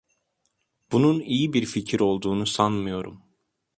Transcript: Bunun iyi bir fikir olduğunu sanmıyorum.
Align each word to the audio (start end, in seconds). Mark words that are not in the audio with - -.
Bunun 0.91 1.19
iyi 1.19 1.53
bir 1.53 1.65
fikir 1.65 1.99
olduğunu 1.99 2.45
sanmıyorum. 2.47 3.21